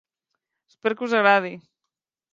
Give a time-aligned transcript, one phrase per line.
[0.71, 1.55] Esper que us agradi.